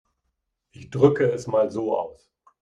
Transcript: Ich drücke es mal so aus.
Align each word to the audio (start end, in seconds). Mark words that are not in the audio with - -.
Ich 0.71 0.89
drücke 0.89 1.25
es 1.27 1.45
mal 1.45 1.69
so 1.69 1.95
aus. 1.95 2.31